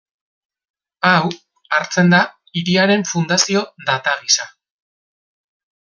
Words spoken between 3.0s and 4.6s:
fundazio data gisa.